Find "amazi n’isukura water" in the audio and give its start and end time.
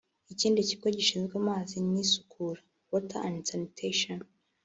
1.41-3.21